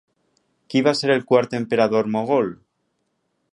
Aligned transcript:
Qui 0.73 0.81
va 0.87 0.93
ser 0.99 1.11
el 1.17 1.21
quart 1.33 1.53
emperador 1.59 2.11
mogol? 2.17 2.53